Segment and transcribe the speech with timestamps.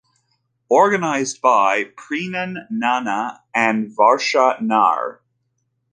[0.71, 5.21] Organised by: Preenun Nana and Varsha Nair.